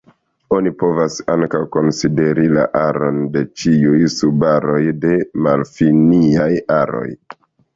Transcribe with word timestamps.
Oni 0.59 0.69
povas 0.77 1.17
ankaŭ 1.33 1.59
konsideri 1.75 2.47
la 2.57 2.63
aron 2.81 3.21
de 3.37 3.45
ĉiuj 3.61 4.01
subaroj 4.17 4.81
de 5.05 5.15
malfiniaj 5.49 6.51
aroj. 6.83 7.07